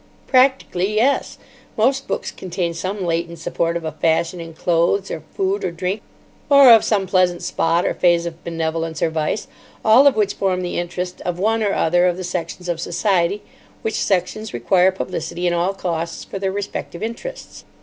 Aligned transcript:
"Practically, 0.25 0.95
yes. 0.95 1.37
Most 1.77 2.07
books 2.07 2.31
contain 2.31 2.73
some 2.73 3.05
latent 3.05 3.37
support 3.37 3.77
of 3.77 3.85
a 3.85 3.91
fashion 3.91 4.39
in 4.39 4.55
clothes 4.55 5.11
or 5.11 5.21
food 5.35 5.63
or 5.63 5.69
drink, 5.69 6.01
or 6.49 6.71
of 6.73 6.83
some 6.83 7.05
pleasant 7.05 7.43
spot 7.43 7.85
or 7.85 7.93
phase 7.93 8.25
of 8.25 8.43
benevolence 8.43 9.03
or 9.03 9.11
vice, 9.11 9.47
all 9.85 10.07
of 10.07 10.15
which 10.15 10.33
form 10.33 10.63
the 10.63 10.79
interest 10.79 11.21
of 11.21 11.37
one 11.37 11.61
or 11.61 11.73
other 11.73 12.07
of 12.07 12.17
the 12.17 12.23
sections 12.23 12.67
of 12.67 12.81
society, 12.81 13.43
which 13.83 13.93
sections 13.93 14.55
require 14.55 14.91
publicity 14.91 15.45
at 15.45 15.53
all 15.53 15.75
costs 15.75 16.23
for 16.23 16.39
their 16.39 16.51
respective 16.51 17.03
interests." 17.03 17.63